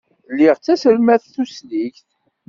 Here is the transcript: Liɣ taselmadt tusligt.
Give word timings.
Liɣ 0.37 0.55
taselmadt 0.57 1.23
tusligt. 1.33 2.07